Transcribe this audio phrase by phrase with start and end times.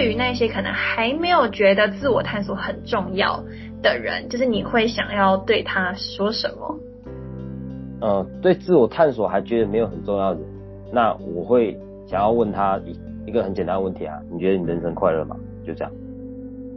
[0.00, 3.44] 对于那些可能还没有觉得自我探索很重要
[3.82, 6.74] 的人，就是你会想要对他说什么？
[8.00, 10.40] 呃，对自我探索还觉得没有很重要的，
[10.90, 15.36] 那我会想要问他一一个很简单的问题啊，你觉得你人生快乐吗？
[15.66, 15.92] 就这样，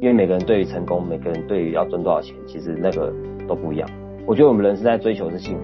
[0.02, 3.10] 因为每个人对于成功，每个人对于要赚多少钱，其实那个
[3.48, 3.90] 都不一样。
[4.26, 5.64] 我觉得我们人是在追求是幸福。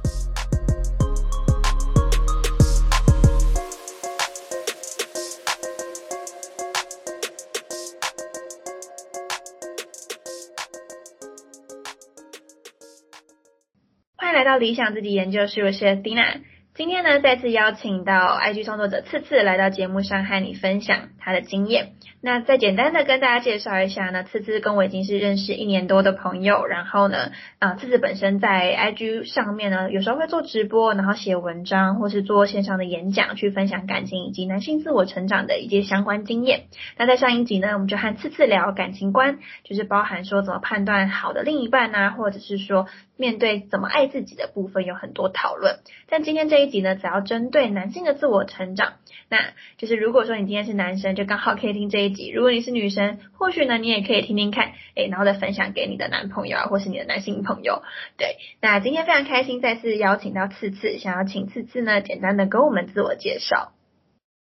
[14.41, 16.39] 来到理想自己研究室，我是 Dina。
[16.73, 21.91] 今天呢，再次邀请到 IG 创作者次次来到节目上和你分享他的经验。
[22.21, 26.65] 那再简单的跟大家介绍一下呢，次次跟我已经是认识一年多的朋友。
[26.65, 36.65] 然后呢，啊，次次本身在 IG 上面呢，有时候会做直播，然后写文章，或是做线上的演讲，去分享感情以及男性自我成长的一些相关经验。
[36.97, 45.79] 那在上一集呢，我们就和次次聊感情观，就是包含说怎么判断好的另一半啊，或者是说面对怎么爱自己的部分有很多讨论。
[46.07, 48.93] 但今天这一集呢，只要针对男性的自我成长，
[49.29, 49.37] 那
[49.77, 57.81] 就是如果说你今天是男生，就刚好可以听这一集；如果你是女生，或许呢你也可以听听看，诶，然后再分享给你的男朋友啊，或是你的男性朋友。
[58.17, 63.73] 对，那今天非常开心再次邀请到次次，想要请次次呢简单的跟我们自我介绍。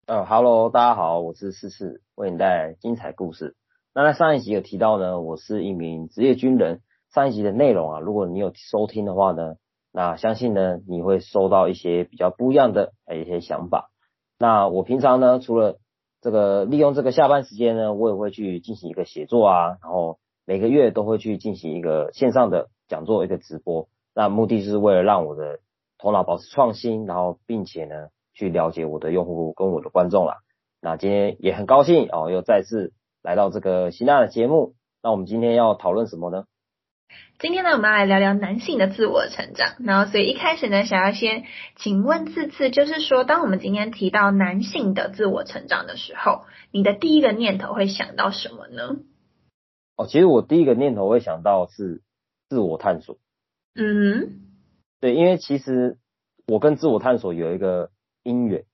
[0.06, 3.54] 呃，Hello，大家好，我是次次，为你带来精彩故事。
[3.94, 6.80] 那在上一集有提到呢，我是一名职业军人。
[7.12, 9.56] 上一集的内容啊，如果你有收听的话呢。
[9.92, 13.90] 那相信呢，你会收到一些比较不一样的一些想法。
[14.38, 15.78] 那我平常呢，除了
[16.20, 23.88] 这个利用这个下班时间呢，我也会去进行一个写作啊，然后每个月都会去进行一个线上的讲座一个直播。
[24.14, 25.60] 那目的是为了让我的
[25.98, 30.36] 头脑保持创新，然后并且呢，去了解我的用户跟我的观众啦。
[30.80, 34.74] 那今天也很高兴哦，又再次来到这个希娜的节目。
[35.02, 36.44] 那我们今天要讨论什么呢？
[37.38, 39.76] 今天呢，我们要来聊聊男性的自我成长。
[39.80, 41.44] 然后，所以一开始呢，想要先
[41.76, 48.96] 请问次次，就是说，当我们今天提到男性的自我成长的时候，你的第一个念头会想到什么呢？
[49.96, 52.02] 哦，其实我第一个念头会想到是
[52.48, 53.18] 自我探索。
[53.74, 54.40] 嗯，
[55.00, 55.96] 对，因为其实
[56.46, 57.90] 我跟自我探索有一个
[58.22, 58.64] 因缘，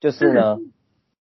[0.00, 0.56] 就是呢，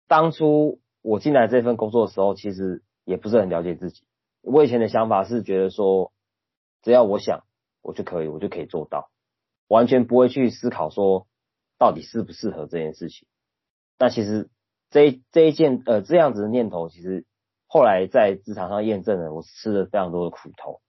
[0.09, 4.03] 当初我进来这份工作的时候，其实也不是很了解自己。
[4.43, 6.13] 我以前的想法是觉得说，
[6.83, 7.45] 只要我想，
[7.83, 9.11] 我就可以，我就可以做到，
[9.67, 11.27] 完全不会去思考说
[11.79, 13.27] 到底适不适合这件事情。
[13.99, 14.49] 那其实
[14.91, 17.27] 这这一件呃这样子的念头，其实
[17.67, 20.81] 后来在职场上验证了，我吃了非常多的苦头。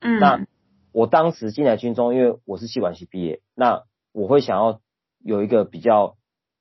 [0.00, 0.18] 嗯。
[0.18, 0.46] 那
[0.92, 4.80] 我当时进来军中，因为我是气管系毕业，那我会想要
[5.18, 6.16] 有一个比较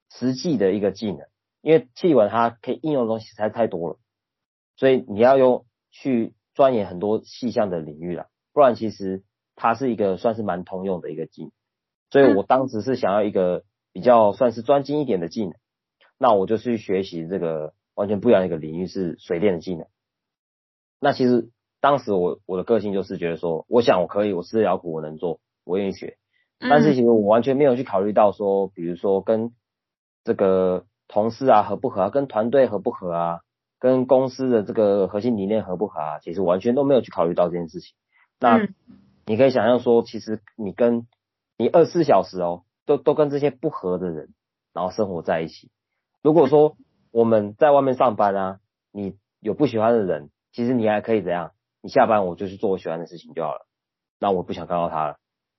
[0.10, 1.28] 实际的一个技能，
[1.62, 4.00] 因为气管它可以应用的东西实在太多了，
[4.76, 6.34] 所以你要用去。
[6.54, 9.24] 钻研很多细项的领域了，不然其实
[9.56, 11.52] 它是一个算是蛮通用的一个技能，
[12.10, 13.64] 所以我当时是想要一个
[13.94, 15.54] 比较算是专精一点的技能，
[16.18, 19.88] 那我就去学习这个完全不一样的一个领域是水电的技能。
[21.00, 26.18] 那其实当时我我的个性就是觉得说，我想我可以，我吃得了苦，我能做，我愿意学。
[26.60, 29.52] 但是其实我完全没有去考虑到说，比如说跟
[30.24, 33.40] 这个同事啊合不合啊，跟团队合不合啊。
[33.80, 36.20] 跟公司的这个核心理念合不合啊？
[36.20, 37.96] 其实完全都没有去考虑到这件事情。
[38.42, 38.68] 那
[39.26, 41.08] 你可以想象说，其实你跟
[41.58, 44.34] 你二十四小时哦，都都跟这些不合的人，
[44.74, 45.70] 然后生活在一起。
[46.24, 46.76] 如果说
[47.12, 48.60] 我们在外面上班啊，
[48.92, 51.52] 你有不喜欢的人，其实你还可以怎样？
[51.82, 53.68] 你下班我就去做我喜欢的事情就好了。
[54.20, 55.18] 那我不想看到他了。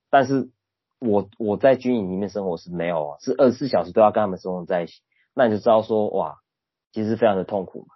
[0.09, 0.51] 但是
[0.99, 5.01] 我我在军营里面生活是没有，是二十四小时都要跟他们生活在一起。
[5.33, 6.37] 那你就知道说，哇，
[6.91, 7.95] 其实非常的痛苦嘛。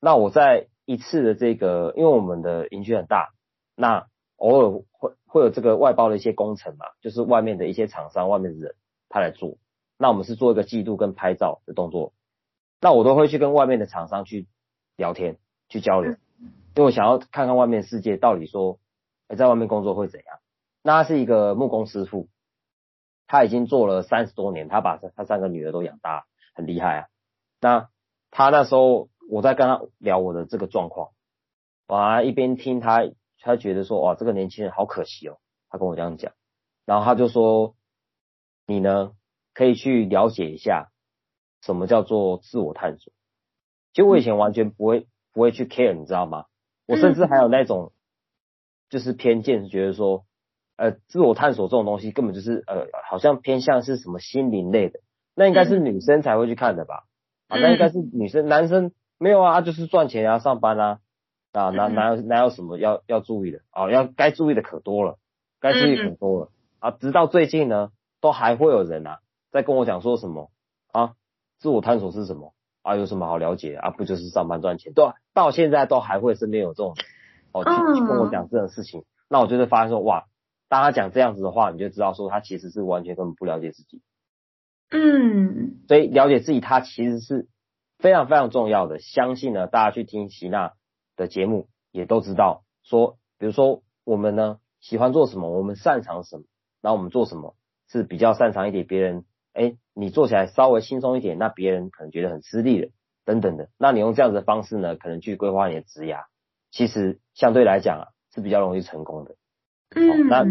[0.00, 3.30] 那我在一次的这个，因为我们的营区很大，
[3.80, 4.06] 那
[4.36, 8.74] 偶尔会会有这个外包的一些工程嘛，就是外面的一些厂商、外面的人
[9.08, 9.56] 他来做。
[9.96, 12.12] 那我们是做一个记录跟拍照的动作。
[12.80, 14.46] 那我都会去跟外面的厂商去
[14.96, 15.38] 聊天、
[15.68, 18.78] 去交流，因为我想要看看外面世界到底说，
[19.36, 20.38] 在外面工作会怎样。
[20.82, 22.28] 那他是一个木工师傅，
[23.26, 26.24] 他已经做了三十多年，他把他三个女儿都养大，
[26.54, 27.06] 很厉害啊。
[27.60, 27.88] 那
[28.30, 31.10] 他那时候我在跟他聊我的这个状况，
[31.86, 33.04] 啊，一边听他，
[33.40, 35.38] 他觉得说哇，这个年轻人好可惜哦，
[35.68, 36.32] 他跟我这样讲，
[36.84, 37.74] 然后他就说，
[38.66, 39.12] 你呢
[39.54, 40.90] 可以去了解一下
[41.62, 43.12] 什么叫做自我探索。
[43.92, 46.44] 其实我以前完全不会不会去 care，你知道吗？
[46.86, 47.92] 我甚至还有那种
[48.88, 50.24] 就是偏见，觉得说，
[50.76, 55.00] 呃，自我探索这种东西根本就是呃，好像偏向是什么心灵类的，
[55.34, 57.04] 那应该是女生才会去看的吧？
[57.48, 61.00] 啊，那应该是女生，男生没有啊，就是赚钱啊，上班啊，
[61.52, 63.60] 啊，哪哪有哪有什么要要注意的？
[63.70, 65.18] 啊，要该注意的可多了，
[65.60, 66.90] 该注意可多了啊！
[66.92, 69.18] 直到最近呢，都还会有人啊
[69.50, 70.50] 在跟我讲说什么
[70.92, 71.14] 啊，
[71.58, 72.54] 自我探索是什么？
[72.82, 73.90] 啊，有什么好了解啊？
[73.90, 74.92] 不就是上班赚钱？
[74.94, 75.04] 对，
[75.34, 76.94] 到现在都还会身边有这种
[77.52, 79.04] 哦，去跟我讲这种事情。
[79.28, 80.26] 那我就会发现说，哇，
[80.68, 84.02] 当他讲这样子的话，你就知道说他其实是完全根本不了解自己。
[84.90, 87.48] 嗯，所以了解自己，他其实是
[87.98, 88.98] 非常非常重要的。
[88.98, 90.72] 相信呢，大家去听席娜
[91.20, 96.44] 的节目，也都知道说，比如说我们呢喜欢做什么，我们擅长什么，
[96.80, 97.54] 然后我们做什么
[97.88, 99.24] 是比较擅长一点，别人。
[99.52, 102.90] 哎，你做起来稍微轻松一点，那别人可能觉得很吃力的，
[103.24, 103.68] 等等的。
[103.76, 106.26] 那你用这样子的方式呢，可能去规划你的职涯，
[106.70, 109.34] 其实相对来讲啊是比较容易成功的。
[109.96, 110.44] 嗯，那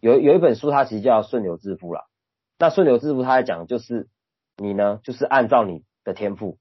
[0.00, 2.06] 有有一本书，它其实叫《顺流致富》啦。
[2.58, 4.08] 那《顺流致富》它在讲就是
[4.56, 6.58] 你呢，就是按照你的天赋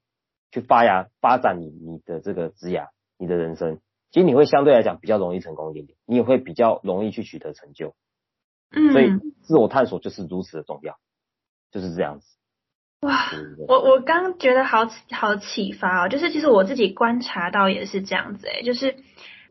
[0.52, 2.90] 去发芽发展你你的这个职涯，
[3.22, 3.80] 你的人生，
[4.10, 7.94] 其实你会相对来讲比较容易成功一点点，你也会比较容易去取得成就。
[8.72, 9.12] 嗯，所以
[9.44, 10.98] 自我探索就是如此的重要。
[11.72, 12.26] 就是这样子，
[13.00, 13.32] 哇！
[13.70, 18.98] 我我刚觉得好好启发哦，就是其实我自己观察到也是这样子诶，就是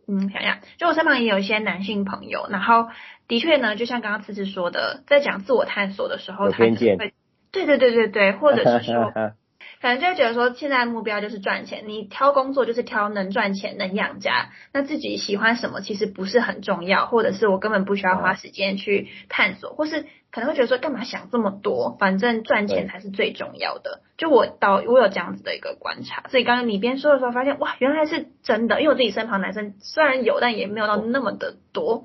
[0.07, 2.91] 嗯，想想，就我身旁也有一些男性朋友，然后
[3.27, 9.15] 的确呢，就像刚刚次次说的，在讲自我探索的时候，他偏见，对对对对对，或者是说。
[9.81, 14.51] 可能就会觉得说，现在目标就是赚钱，你挑工作就是挑能赚钱、能养家。
[14.75, 21.97] 那自己喜欢什么其实不是很重要，或者是我根本不需要花时间去探索，或是可能会觉得说，干嘛想这么多？
[21.99, 24.03] 反正赚钱才是最重要的。
[24.19, 28.83] 就我到我有这样子的一个观察，所以刚刚你边说的时候，发现哇，原来是真的。
[28.83, 32.05] 因为我自己身旁男生虽然有，但也没有到那么的多。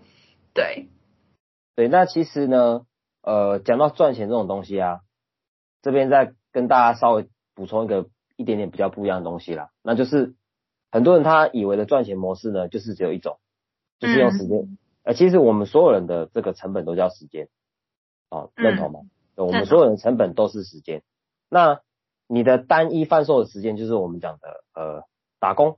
[0.54, 0.88] 对，
[1.76, 2.84] 对，那其实呢，
[3.22, 5.00] 呃，讲到赚钱这种东西啊，
[5.82, 7.28] 这边再跟大家稍微。
[7.56, 10.36] 补充一个一点点比较不一样的东西啦，那就是
[10.92, 13.40] 很多人他以为的赚钱模式呢，就是只有一种，
[13.98, 14.78] 就是用时间。
[15.04, 17.48] 呃，其实我们所有人的这个成本都叫时间，
[18.30, 19.00] 哦，认同吗？
[19.36, 21.02] 我们所有人成本都是时间。
[21.50, 21.80] 那
[22.28, 25.04] 你的单一贩售的时间，就是我们讲的呃
[25.40, 25.78] 打工，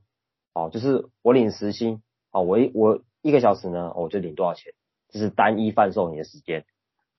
[0.54, 2.02] 哦，就是我领时薪，
[2.32, 4.74] 哦，我一我一个小时呢，我就领多少钱，
[5.10, 6.66] 这是单一贩售你的时间。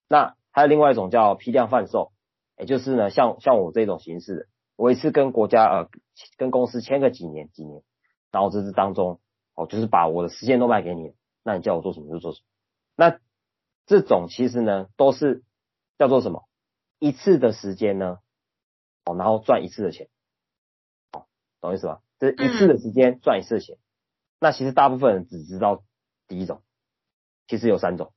[0.08, 2.11] 那还有另外一种叫批量贩售。
[2.58, 4.46] 也就是呢，像像我这种形式的，
[4.76, 5.88] 我一次跟国家呃
[6.37, 7.82] 跟公司签个几年几年，
[8.31, 9.20] 然后这是当中
[9.55, 12.44] 哦，就是把我的时间都卖给你，那你叫我做什么就做什么。
[12.96, 13.20] 那
[13.87, 15.44] 这种其实呢，都是
[15.99, 16.49] 叫做什么
[16.99, 18.19] 一次的时间呢，
[19.04, 20.08] 哦，然后赚一次的钱，
[21.12, 21.26] 哦，
[21.61, 22.00] 懂意思吧？
[22.19, 23.78] 这一次的时间赚一次的钱。
[24.40, 25.82] 那其实大部分人只知道
[26.26, 26.62] 第一种，
[27.46, 28.12] 其实有三种。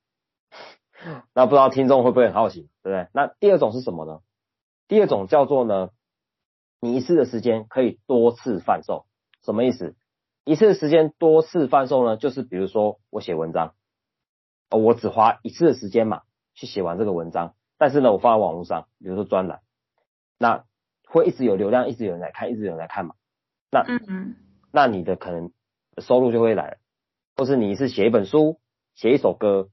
[1.34, 3.08] 那不知道听众会不会很好奇，对不对？
[3.14, 4.22] 那第二种是什么呢？
[4.92, 5.90] 第二种叫做呢，
[6.82, 9.06] 你一次的时间可以多次贩售，
[9.42, 9.96] 什么意思？
[10.44, 13.74] 一次的时间多次贩售呢，就是比如说我写文章，
[14.70, 16.24] 哦，我只花一次的时间嘛，
[16.56, 19.62] 去写完这个文章，但是呢，我放在网络上，比如说专栏，
[20.38, 20.66] 那
[21.08, 23.16] 会一直有流量，一直有人来看，一直有人来看嘛，
[23.72, 24.36] 那嗯嗯，
[24.74, 25.54] 那你的可能
[26.00, 26.78] 收入就会来了，
[27.38, 28.60] 或是你是写一本书，
[28.96, 29.70] 写一首歌，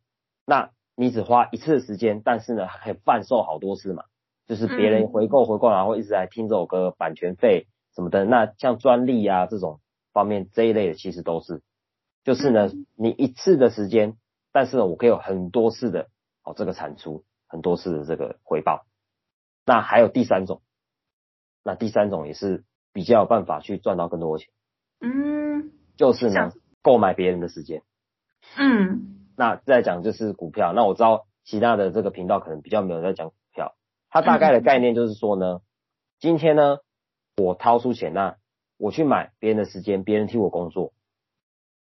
[0.47, 4.05] 那你只花一次的时间，但是呢，还可以贩售好多次嘛。
[4.49, 9.81] 就是别人回购回购，然后一直来听这首歌，版权费什么的，那像专利啊这种
[10.15, 11.61] 方面这一类的，其实都是，
[12.25, 14.17] 就是呢，你一次的时间，
[14.51, 16.09] 但是呢，我可以有很多次的
[16.43, 18.87] 哦这个产出，很多次的这个回报。
[19.67, 20.63] 那还有第三种，
[21.63, 22.65] 那第三种也是
[22.95, 24.51] 比较有办法去赚到更多的钱，
[25.01, 27.83] 嗯，就是呢，购买别人的时间，
[28.57, 33.31] 嗯，那再讲就是股票，那我知道其他的这个频道可能比较没有在讲。
[34.11, 35.61] 它大概的概念就是说呢，
[36.19, 36.79] 今天呢，
[37.37, 38.37] 我掏出钱，那
[38.79, 40.95] 我去买别人的时间，别人替我工作，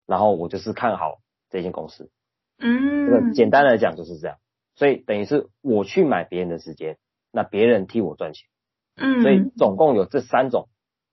[0.07, 2.11] 然后我就是看好这间公司。
[2.59, 4.37] 嗯，这个简单来讲就是这样。
[4.75, 6.99] 所以等于是我去买别人的时间，
[7.33, 8.47] 那别人替我赚钱。
[8.97, 10.69] 嗯，所以总共有这三种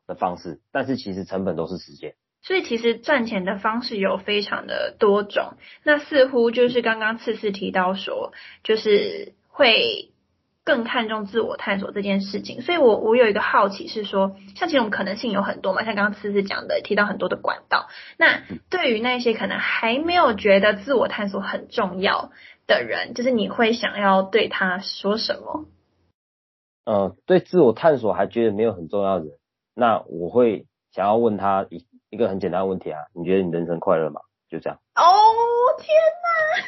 [0.07, 2.15] 的方式，但是其实成本都是时间。
[2.41, 5.53] 所以其实赚钱的方式有非常的多种。
[5.83, 8.33] 那似乎就是刚刚次次提到说，
[8.63, 10.11] 就是会。
[10.67, 12.61] 更看重自我探索这件事情。
[12.61, 17.87] 所以我我有一个好奇是说，像其实我们可能性有很多嘛，像刚刚思思讲的，提到很多的管道。
[18.17, 22.31] 那对于那些可能还没有觉得自我探索很重要
[22.67, 25.65] 的人，就是你会想要对他说什么？
[26.83, 29.33] 嗯，对自我探索还觉得没有很重要的人，
[29.73, 34.19] 那我会想要问他一一个很简单的问题啊，你觉得你人生快乐吗？
[34.49, 34.79] 就这样。
[34.95, 35.01] 哦
[35.79, 36.67] 天哪！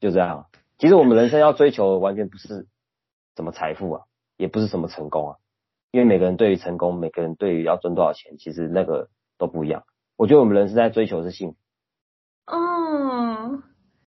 [0.00, 0.46] 就这样。
[0.78, 2.66] 其实我们人生要追求的完全不是
[3.40, 4.04] 什么财富啊，
[4.36, 5.36] 也不是什么成功啊，
[5.92, 9.84] 因为每个人对于成功，每个人对于要赚多少钱，其实那个都不一样。
[10.16, 11.56] 我觉得我们人是在追求是幸福。
[12.54, 13.62] 哦。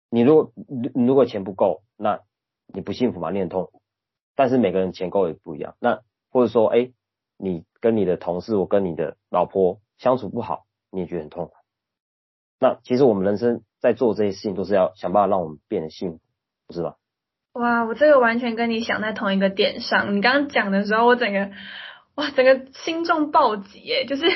[0.09, 0.51] 你如果
[0.95, 2.21] 你如果钱不够，那
[2.74, 3.29] 你不幸福吗？
[3.29, 3.83] 你很痛苦。
[4.33, 5.75] 但是每个人钱够也不一样。
[5.79, 6.91] 那或者说，哎，
[7.38, 11.53] 你跟你的同事，我跟你的老婆相处不好，你也觉得很痛苦。
[12.59, 16.19] 那其实我们人生在做这些事情，都是要想办法让我们变得幸福。
[16.65, 16.95] 不是吧？
[17.53, 20.15] 哇，我这个完全跟你想在同一个点上。
[20.15, 21.50] 你刚刚讲的时候，我整个
[22.15, 24.06] 哇，整个心中暴击耶！
[24.06, 24.24] 就是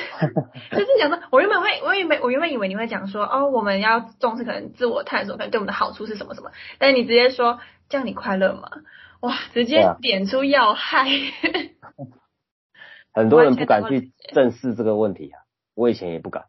[0.71, 6.51] 就是讲说，我原本会，我原本我原本以为你会讲说，哦，我们要重视可能自我探索，可能对我们的好处是什么什么。
[6.79, 8.69] 但是你直接说，这样你快乐吗？
[9.21, 11.07] 哇，直接点出要害。
[13.13, 15.39] 很多人不敢去正视这个问题啊，
[15.75, 16.45] 我以前也不敢。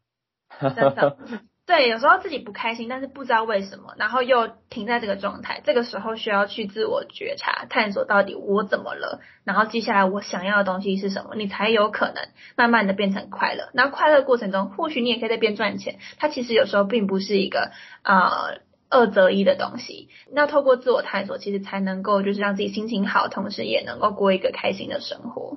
[1.67, 12.17] 对，有时候自己不开心，但是不知道为什么，然后又停在这个状态，这个时候需要去自我觉察，探索到底我怎么了，然后接下来我想要的东西是什么，你才有可能
[12.55, 13.71] 慢慢的变成快乐。
[13.73, 20.11] 那快乐过程中，或许你也可以在边赚钱，它其实有时候并不是一个呃二择一的东西。
[20.31, 25.57] 那透过自我探索，其实才能够就是让自己心情好，同时也能够过一个开心的生活。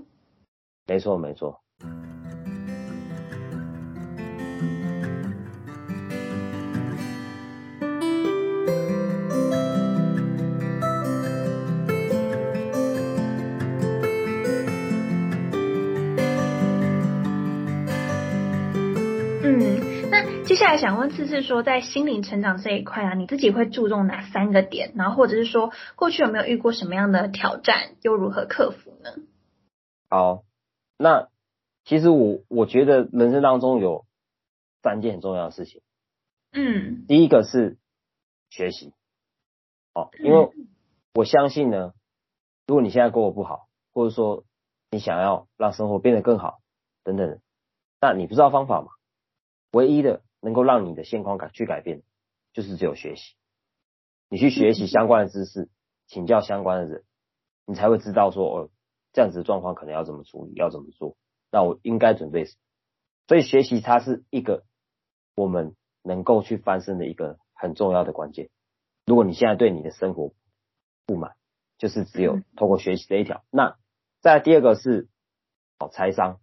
[0.88, 1.60] 没错，没错。
[20.48, 24.94] 接下来想问次次说，在心灵成长这一块啊，你自己会注重哪三个点？
[24.96, 29.10] 然后或者是说，过去有没有遇过什么样的挑战，又如何克服呢？
[30.10, 30.46] 好，
[30.98, 31.28] 那
[31.84, 34.06] 其实我我觉得人生当中有
[34.82, 35.82] 三件很重要的事情。
[36.54, 37.06] 嗯。
[37.10, 37.78] 第一个是
[38.50, 38.94] 学习。
[39.94, 40.50] 哦，因为
[41.14, 41.92] 我相信呢，
[42.68, 44.46] 如果你现在过得不好，或者说
[44.92, 46.60] 你想要让生活变得更好
[47.04, 47.42] 等等，
[48.00, 48.88] 那你不知道方法嘛？
[49.72, 50.22] 唯一的。
[50.42, 52.04] 能够让你的现况改去改变，
[52.54, 53.36] 就是只有学习。
[54.30, 55.70] 你去学习相关的知识，
[56.06, 57.04] 请教相关的人，
[57.66, 58.70] 你才会知道说哦，
[59.14, 61.16] 这样子的状况可能要怎么处理，要怎么做。
[61.52, 62.60] 那我应该准备什么？
[63.28, 64.66] 所以学习它是一个
[65.36, 68.50] 我们能够去翻身的一个很重要的关键。
[69.06, 70.34] 如果你现在对你的生活
[71.06, 71.36] 不满，
[71.78, 73.44] 就是只有通过学习这一条。
[73.50, 73.78] 那
[74.20, 75.08] 再第二个是
[75.80, 76.42] 哦财商，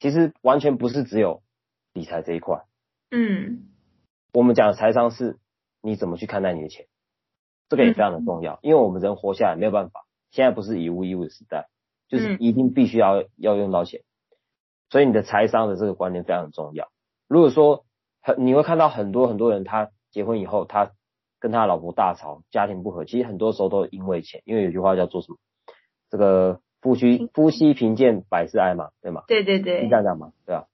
[0.00, 1.42] 其实完全不是只有
[1.92, 2.64] 理财这一块。
[3.16, 3.68] 嗯，
[4.32, 5.38] 我们讲财商是
[5.80, 6.86] 你怎么去看待你的钱，
[7.68, 11.68] 这个也非常的重要，因为我们人活下来没有办法，现在不是以物易物的时代，
[12.08, 14.00] 就是一定必须要要用到钱，
[14.90, 16.88] 所以你的财商的这个观念非常重要。
[17.28, 17.84] 如果说
[18.20, 20.90] 很你会看到很多很多人，他结婚以后，他
[21.38, 25.38] 跟他老婆大吵，家庭不和，其实很多时候都因为钱，因为有句话叫做什么，
[26.10, 29.22] 这个夫妻夫妻贫贱百事哀嘛，对吗？
[29.28, 30.32] 对对对，是这样讲吗？
[30.44, 30.64] 对啊。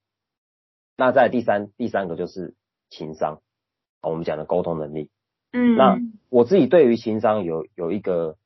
[1.01, 2.55] 那在第三第三个就是
[2.91, 3.41] 情商，
[4.03, 5.09] 我们讲的沟通能力。
[5.51, 8.37] 嗯，那我自己对于情商有有一个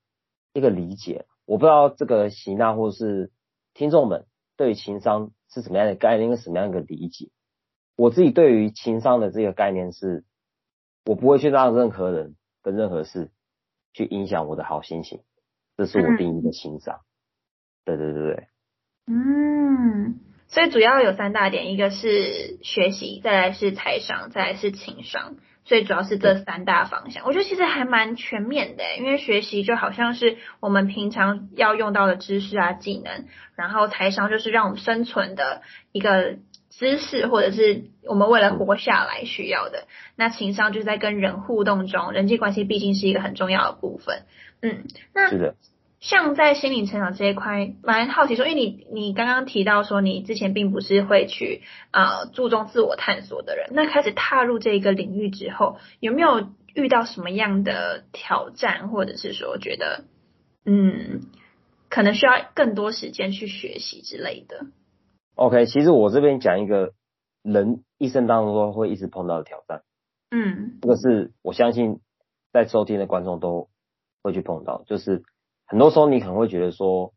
[0.53, 3.33] 一个理解，我不知道这个席娜或是
[3.73, 7.29] 听众们对于情商是什么样的概念，跟什么样的理解。
[7.97, 10.23] 我自己对于情商的这个概念是，
[11.05, 13.33] 我不会去让任何人跟任何事
[13.93, 15.25] 去影响我的好心情，
[15.77, 17.01] 这是我定义的情商。
[17.85, 18.47] 对对对对。
[19.07, 20.21] 嗯。
[20.55, 25.35] 所以主要有三大点，一个是学习，再来是财商，再来是情商。
[25.65, 28.85] 所以主要是这三大方向，我觉得其实还蛮全面的。
[28.99, 33.25] 因为学习就好像是我们平常要用到的知识啊、技能，
[33.57, 36.37] 然后财商就是让我们生存的一个
[36.71, 39.89] 知识，或者是我们为了活下来需要的。
[40.15, 44.23] 那情商就是在跟人互动中，人际关系毕竟是一个很重要的部分。
[44.63, 45.55] 嗯，那。
[46.05, 60.05] 像在心灵成长这一块，蛮好奇说，因为你你刚刚提到说，你之前并不是会去啊注重自我探索的人，那开始踏入这个领域之后，有没有遇到什么样的挑战，或者是说觉得
[60.67, 61.23] 嗯，
[61.89, 64.67] 可能需要更多时间去学习之类的
[65.37, 66.93] ？OK，其实我这边讲一个
[67.43, 69.81] 人一生当中都会一直碰到的挑战，
[70.31, 72.01] 嗯，这个是我相信
[72.53, 73.71] 在收听的观众都
[74.23, 75.23] 会去碰到，就是。
[75.67, 77.15] 很多时候你可能会觉得说，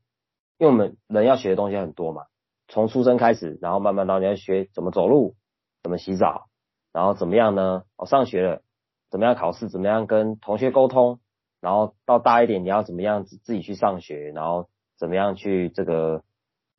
[0.57, 2.23] 因为我们人要学的东西很多嘛，
[2.67, 5.35] 从出生开始，然后慢慢到你要学怎么走路，
[5.83, 6.47] 怎么洗澡，
[6.93, 7.83] 然后怎么样呢？
[7.97, 8.61] 哦，上学了，
[9.09, 11.19] 怎么样考试，怎么样跟同学沟通，
[11.61, 16.23] 然后到大一点你要怎么样自己去上学，然后怎么样去这个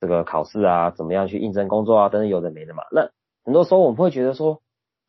[0.00, 2.82] 这个考试啊，怎么样去应征工作啊，等等有的没的嘛。
[2.90, 3.10] 那
[3.44, 4.62] 很多时候我们会觉得说，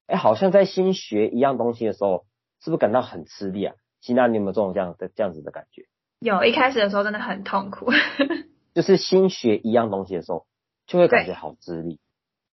[0.08, 2.26] 哎，好像在新学一样东西的时候，
[2.62, 3.76] 是不是感到很吃力啊？
[4.02, 5.86] 希娜，你有没有这种这样的这样子的感觉？
[6.20, 7.92] 有一开始的时候真的很痛苦，
[8.76, 10.46] 就是新学一样东西的时候，
[10.86, 12.00] 就会感觉好吃力。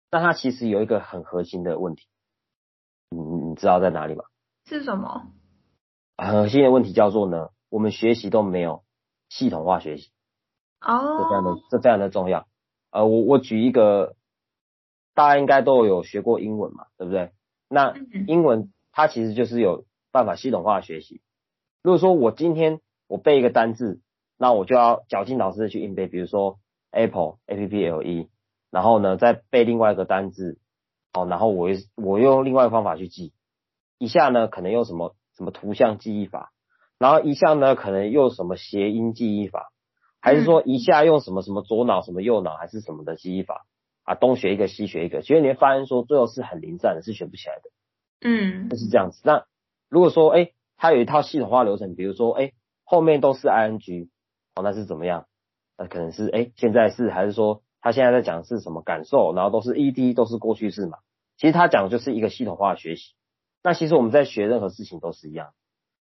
[0.09, 2.07] 但它其实有一个很核心的问题，
[3.09, 4.23] 你你知道在哪里吗？
[4.65, 5.27] 是什么？
[6.17, 8.83] 很核心的问题叫做呢，我们学习都没有
[9.29, 10.11] 系统化学习。
[10.81, 11.17] 哦。
[11.19, 12.47] 这非常的这非常的重要。
[12.89, 14.15] 呃，我我举一个，
[15.13, 17.31] 大家应该都有学过英文嘛，对不对？
[17.69, 17.93] 那
[18.27, 21.21] 英文它其实就是有办法系统化学习。
[21.83, 23.99] 如果说我今天我背一个单字，
[24.37, 26.59] 那我就要绞尽脑汁的去硬背，比如说
[26.91, 28.29] apple a p p l e，
[28.69, 30.59] 然后呢再背另外一个单字，
[31.11, 33.33] 哦，然后我又我用另外一个方法去记，
[33.97, 36.53] 一下呢可能用什么什么图像记忆法，
[36.97, 39.73] 然后一下呢可能用什么谐音记忆法，
[40.21, 43.65] 还是说一下用什么什么左脑什么右脑还是什么的记忆法
[44.03, 47.69] 啊，东学一个西学一个，其实你会发现说最后是很零散的，是学不起来的，
[48.21, 49.21] 嗯，就是这样子。
[49.25, 49.43] 那
[49.89, 52.53] 如果说哎，它有一套系统化流程，比如说哎。
[52.91, 54.09] 后面都是 ing，
[54.53, 55.25] 哦，那是怎么样？
[55.77, 59.33] 那可能是哎，现在是还是说他现在在讲是什么感受？
[59.33, 60.97] 然后都是 ed，都是过去式嘛。
[61.37, 63.13] 其实他讲的就是一个系统化的学习。
[63.63, 65.53] 那其实我们在学任何事情都是一样。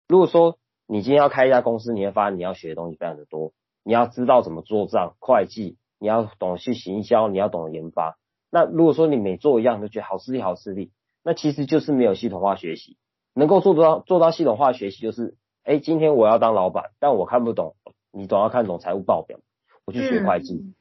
[0.09, 3.53] 如果说你今天要开一家公司，你会发现你要学的东西非常的多。
[3.85, 8.19] 你要知道怎么做账、会计，你要懂去行销，你要懂研发。
[8.51, 10.91] 那如果说你每做一样都觉得好吃力、好吃力，
[11.23, 12.99] 那其实就是没有系统化学习。
[13.33, 15.37] 能够做到做到系统化学习，就是。
[15.65, 17.75] 哎，今天我要当老板，但我看不懂，
[18.13, 19.39] 你总要看懂财务报表，
[19.87, 20.75] 我去学会计，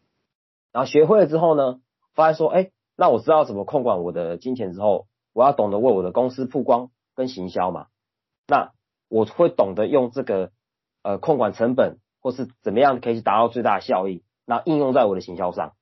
[0.74, 1.80] 然后学会了之后呢，
[2.14, 7.88] 发现说，哎，那我知道怎么控管我的金钱之后，我要懂得为我的公司曝光跟行销嘛，
[8.46, 8.74] 那
[9.08, 10.52] 我会懂得用这个
[11.02, 15.76] 呃控管成本，或是怎么样可以达到最大的效益，那应用在我的行销上，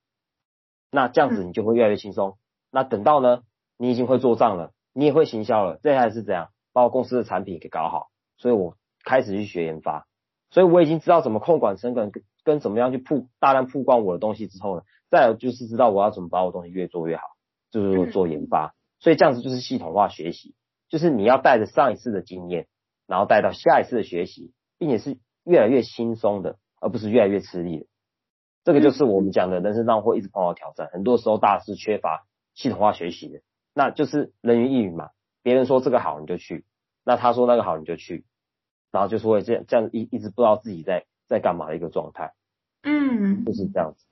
[0.91, 2.37] 那这样子你就会越来越轻松。
[2.69, 3.41] 那等到呢，
[3.77, 8.75] 你已经会做账了，你也会行销了，这还是怎样，把我公司的产品给搞好，所以我。
[9.03, 10.07] 开始去学研发，
[10.49, 17.23] 所以我已经知道怎么控管成本跟跟怎么样去曝大量曝光我的东西之后呢，再有就是知道我要怎么把我东西越做越好，
[17.69, 18.73] 就是做研发。
[18.99, 20.53] 所以这样子就是系统化学习，
[20.89, 22.67] 就是你要带着上一次的经验，
[23.07, 27.85] 然后带到下一次的学习，并且是越来越轻松的，而不是越来越吃力的。
[28.63, 33.41] 这个就是我们讲的人生上会一直碰到挑战，很多时候大是缺乏系统化学习的，
[33.73, 35.09] 那就是人云亦云嘛。
[35.41, 36.65] 别人说这个好你就去，
[37.03, 38.23] 那他说那个好你就去。
[38.91, 42.33] 然后就是会这样这样一一直不知道自己在在干嘛的一个状态，
[42.83, 44.05] 嗯，就是这样子。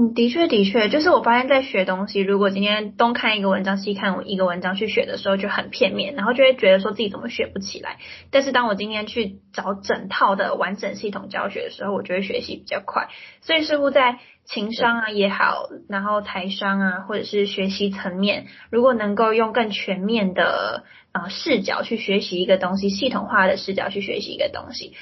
[0.00, 7.98] 嗯，的确的确，就是我发现，在学东西，如果今天东看一个文章，西看一个文章去学的时候，就很片面，然后就会觉得说自己怎么学不起来。
[8.30, 13.08] 但是当我今天去找整套的完整系统教学的时候，我就会学习比较快。
[13.42, 24.94] 所以似乎在情商啊也好，然后财商啊，或者是学习层面，如果能够用更全面的啊视角去学习一个东西，系统化的视角去学习一个东西，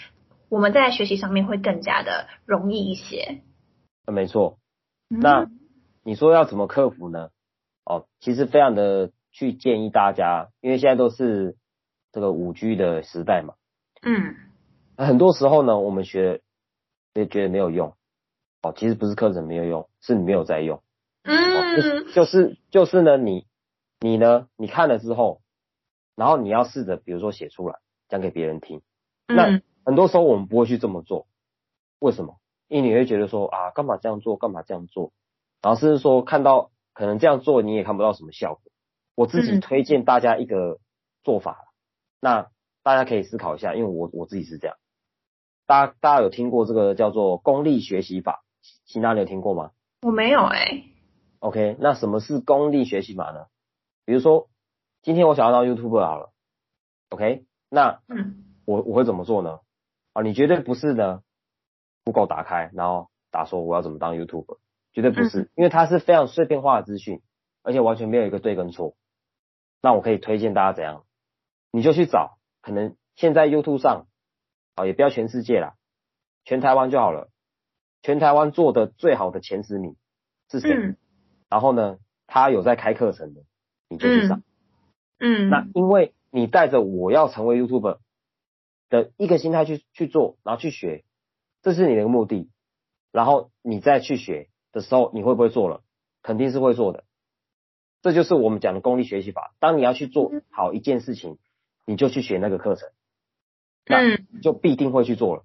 [0.48, 3.42] 我们在学习上面会更加的容易一些。
[4.12, 4.57] 没错。
[5.08, 5.50] 那
[6.02, 7.30] 你说要怎么克服呢？
[7.84, 11.56] 哦，其实非常的去建议大家，因为现在都是
[12.12, 13.54] 这个五 G 的时代嘛。
[14.02, 14.36] 嗯。
[14.96, 16.42] 很多时候呢，我们学
[17.14, 17.94] 也觉得没有用。
[18.62, 20.82] 哦，其实不是课程没有用，是你没有在用。
[21.22, 22.12] 嗯。
[22.14, 23.46] 就是就是呢，你
[24.00, 25.40] 你呢，你看了之后，
[26.16, 28.82] 然后你要试着，比如说写出来，讲给别人听。
[29.26, 31.26] 那很多时候我们不会去这么做，
[32.00, 32.38] 为什么？
[32.68, 35.12] 因为你会觉得说啊，干嘛这样做，干嘛这样做，
[35.62, 38.62] 然后甚至说看到可能这样做你也看不到什么效果。
[39.14, 40.78] 我自己推荐大家一个
[41.24, 41.59] 做法，
[42.20, 42.50] 那
[42.83, 44.76] 大家可以思考一下，因为我我自己是这样。
[45.66, 48.44] 大家大家有听过这个叫做功利学习法？
[48.87, 49.72] 其他你有听过吗？
[50.02, 50.85] 我没有哎。
[51.40, 53.46] OK，那什么是功利学习法呢？
[54.04, 54.48] 比如说
[55.02, 56.33] 今天我想要当 YouTuber 好了
[57.11, 58.00] ，OK，那
[58.64, 59.61] 我我会怎么做呢？
[60.12, 61.22] 啊，你绝对不是呢。
[62.08, 64.58] Google 打开，然后打说我要怎么当 YouTuber，
[64.92, 67.20] 绝对不是，因为它是非常碎片化的资讯，
[67.62, 68.96] 而且完全没有一个对跟错。
[69.82, 71.04] 那我可以推荐大家怎样？
[71.70, 74.06] 你就去找，可能现在 YouTube 上，
[74.74, 75.74] 啊也不要全世界啦，
[76.44, 77.28] 全台湾就好了。
[78.00, 79.96] 全台湾做的最好的前十名
[80.50, 80.94] 是谁？
[81.50, 83.42] 然后呢，他有在开课程的，
[83.88, 84.42] 你就去上。
[85.18, 85.50] 嗯。
[85.50, 87.98] 那因为你带着我要成为 YouTuber，
[88.88, 91.04] 的一个心态去去做，然后去学，
[91.68, 92.48] 这是你的目的。
[93.12, 95.83] 然后你再去学的时候，你会不会做了？
[96.22, 97.04] 肯定是会做的。
[98.00, 99.54] 这就是我们讲的功利学习法。
[99.61, 101.37] 当你要去做好一件事情，
[101.85, 102.88] 你就去学那个课程，
[103.85, 105.44] 那就必定会去做了。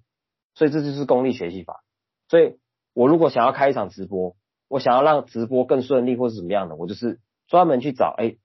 [0.54, 1.84] 所以这就是功利学习法。
[2.28, 2.58] 所以
[2.94, 4.34] 我如果想要开一场直播，
[4.68, 8.36] 我想要让直播更顺利或是怎么样的，我就是专门去找哎，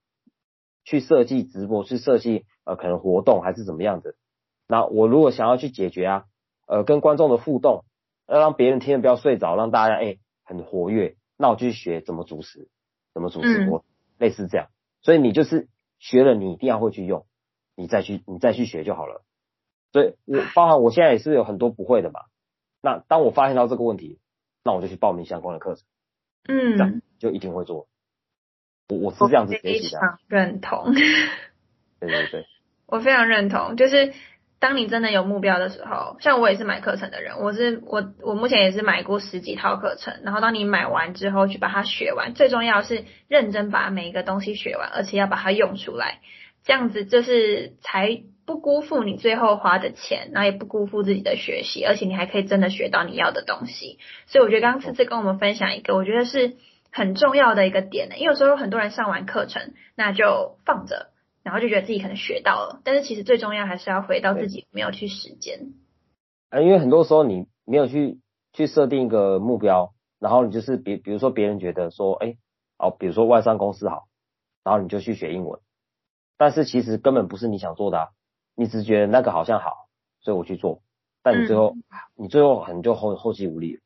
[0.84, 4.14] 去设计直播，去设计呃可能活动还是怎么样的。
[4.68, 6.24] 那我如果想要去解决啊，
[6.70, 7.84] 呃跟观众的互动，
[8.28, 12.68] 要让别人听了不要睡着，让大家哎很活跃，那我就去学怎么主持，
[13.12, 13.84] 怎么主持播，
[14.18, 14.68] 类似这样。
[15.02, 17.26] 所以你就是学了，你一定要会去用，
[17.74, 19.24] 你再去你再去学就好了。
[19.92, 22.20] 所以我包含我现在也是有很多不会的嘛。
[22.80, 24.20] 那当我发现到这个问题，
[24.62, 25.84] 那我就去报名相关的课程。
[26.48, 27.88] 嗯，这样就一定会做。
[28.88, 30.00] 我我是这样子学习的。
[30.28, 30.94] 认同。
[31.98, 32.46] 对对对。
[32.86, 34.14] 我非常认同，就是
[34.60, 46.20] 当你真的有目标的时候，像我也是买课程的人，我是我我目前也是买过十几套课程，然后当你买完之后去把它学完，最重要是认真把每一个东西学完，而且要把它用出来，
[46.64, 48.22] 这样子就是才。
[48.46, 54.00] 不辜负你最后花的钱，然后也不辜负自己的学习，而且你还可以真的学到你要的东西。
[54.26, 56.54] 所以我觉得刚刚次次跟我们分享一个，我觉得是
[56.90, 58.16] 很重要的一个点呢。
[58.16, 61.09] 因为有时候很多人上完课程，那就放着，
[61.42, 65.74] 然后就觉得自己可能学到了，但是其实最重要还是要回到自己没有去实践。
[66.50, 68.20] 啊，因为很多时候你没有去
[68.52, 72.36] 去设定一个目标，然后你就是比比如说别人觉得说，哎，
[72.78, 74.08] 哦，比如说外商公司好，
[74.64, 75.60] 然后你就去学英文，
[76.36, 78.08] 但是其实根本不是你想做的啊。
[78.56, 79.88] 你只觉得那个好像好，
[80.20, 80.82] 所以我去做，
[81.22, 81.74] 但你最后
[82.14, 83.80] 你最后可能就后后继无力了。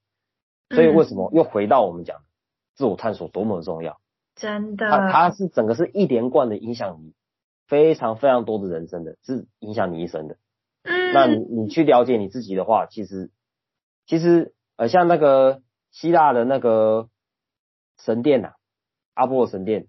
[0.70, 2.22] 所以为什么又回到我们讲
[2.74, 4.00] 自我探索多么重要？
[4.34, 7.12] 真的，它它是整个是一连贯的影响你
[7.66, 10.36] 非常非常多的人生的，是影响你一生的。
[10.82, 13.30] 嗯，那你你去了解你自己的话，其实
[14.06, 17.08] 其实呃像那个希腊的那个
[17.98, 18.52] 神殿呐，
[19.14, 19.86] 阿波罗神殿，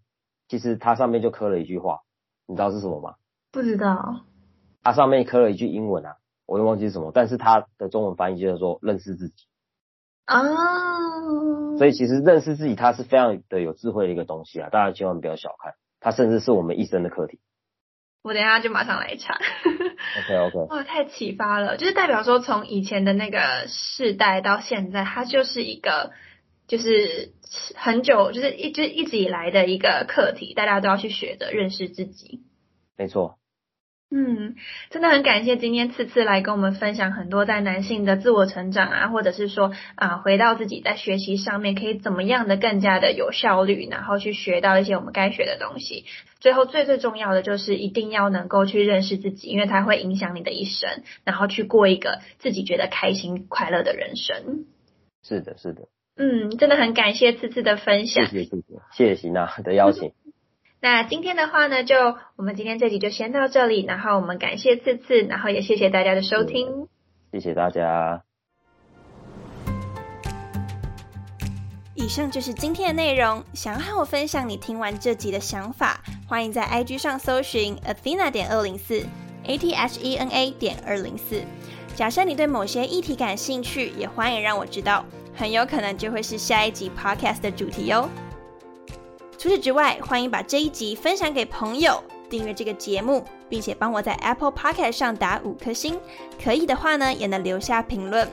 [0.47, 2.01] 其实它上面就刻了一句话，
[2.47, 3.15] 你知道是什么吗？
[3.51, 4.25] 不知道。
[4.83, 9.45] 它上面刻了一句英文啊，我又忘记是什么，但是它的中文翻译就是说认识自己
[10.27, 11.75] 哦。
[11.77, 17.39] 所以其实认识自己，它是非常的有智慧的一个东西啊，大家千万不要小看它，甚至是我们一生的课题。
[18.25, 19.37] 我等下就马上来查。
[20.19, 20.57] OK OK。
[20.69, 26.11] 哇， 太启发了，就是代表说从以前的那个世代到现在，它就是一个
[26.67, 27.33] 就是
[27.75, 32.41] 很久，就是一直一直以来的一个课题，大家都要去学着认识自己。
[32.97, 33.37] 没错。
[34.11, 34.55] 嗯，
[34.91, 46.05] 真的很感谢今天次次来跟我们分享很多在男性的自我成长啊，或者是说啊，回到自己在学习上面可以怎么样的更加的有效率，然后去学到一些我们该学的东西。
[46.39, 54.65] 最后最最重要的就是一定要能够去认识自己，因为它会影响你的一生，然后去过一个自己觉得开心快乐的人生。
[55.23, 55.87] 是的，是的。
[56.15, 58.63] 嗯，真的很感谢次次的分享，谢谢谢谢
[58.93, 60.13] 谢谢喜娜的邀请。
[60.85, 61.95] 那今天的话呢，就
[62.35, 66.87] 我们今天这集就先到这里，然后我们感谢次次，然后也谢谢大家的收听，
[67.31, 68.21] 谢谢大家。
[71.95, 79.03] 以上就是今天的内容，想要和我分享你听完这集的想法，欢迎在 IG 上搜寻 Athena 点二零四
[79.45, 81.41] A T H E N A 点二零四。
[81.95, 88.07] 假设你对某些议题感兴趣，也欢迎让我知道，很有可能就会是下一集 Podcast 的主题哦。
[89.45, 95.99] 除此之外，欢迎把这一集分享给朋友，订阅这个节目，并且帮我在 Apple Podcast 上打五颗星。
[96.43, 98.27] 可以的话呢，也能留下评论。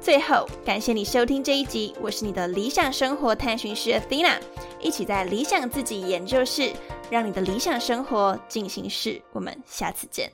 [0.00, 4.38] 最后，感谢你收听这一集，我是你的理想生活探寻师 Athena，
[4.80, 6.72] 一起在理想自己研究室，
[7.10, 9.20] 让你的理想生活进行式。
[9.32, 10.32] 我们下次见。